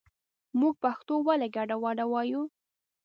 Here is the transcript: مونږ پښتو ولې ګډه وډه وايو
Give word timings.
مونږ 0.59 0.75
پښتو 0.83 1.13
ولې 1.27 1.47
ګډه 1.55 1.75
وډه 1.83 2.05
وايو 2.11 2.43